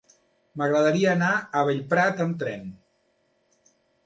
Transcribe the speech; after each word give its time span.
M'agradaria 0.61 1.11
anar 1.11 1.29
a 1.35 1.61
Bellprat 1.67 2.25
amb 2.27 2.41
tren. 2.45 2.65